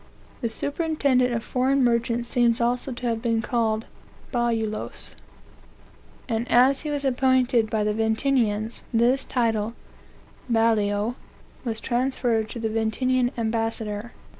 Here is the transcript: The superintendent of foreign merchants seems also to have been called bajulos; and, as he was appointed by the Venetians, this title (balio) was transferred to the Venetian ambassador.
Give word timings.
The 0.41 0.49
superintendent 0.49 1.31
of 1.31 1.43
foreign 1.43 1.83
merchants 1.83 2.27
seems 2.27 2.59
also 2.59 2.91
to 2.91 3.05
have 3.05 3.21
been 3.21 3.39
called 3.39 3.85
bajulos; 4.31 5.13
and, 6.27 6.49
as 6.51 6.81
he 6.81 6.89
was 6.89 7.05
appointed 7.05 7.69
by 7.69 7.83
the 7.83 7.93
Venetians, 7.93 8.81
this 8.91 9.23
title 9.25 9.75
(balio) 10.49 11.13
was 11.63 11.79
transferred 11.79 12.49
to 12.49 12.57
the 12.57 12.67
Venetian 12.67 13.29
ambassador. 13.37 14.13